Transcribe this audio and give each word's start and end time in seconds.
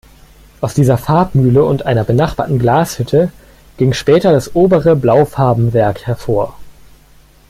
Aus 0.61 0.73
dieser 0.73 0.97
Farbmühle 0.97 1.63
und 1.63 1.85
einer 1.85 2.03
benachbarten 2.03 2.57
Glashütte 2.57 3.31
ging 3.77 3.93
später 3.93 4.31
das 4.31 4.55
Obere 4.55 4.95
Blaufarbenwerk 4.95 6.07
hervor. 6.07 6.57